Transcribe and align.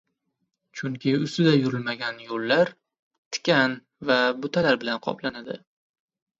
chunki 0.79 1.11
ustida 1.25 1.51
yurilmagan 1.57 2.17
yo‘llar 2.29 2.73
tikan 3.37 3.79
va 4.13 4.19
butalar 4.43 4.83
bilan 4.87 5.07
qoplanadi. 5.09 5.63